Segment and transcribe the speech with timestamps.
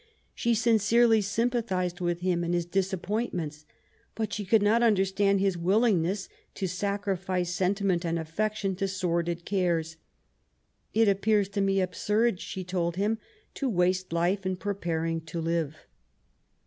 [0.21, 3.65] * She sincerely sympathised with him in his disappointments^
[4.15, 9.97] but she could not understand his willingness to sacrifice sentiment and affection to sordid cares."
[10.95, 13.19] It appears to me absurd," she told him,
[13.53, 15.85] '*to waste life in preparing to live.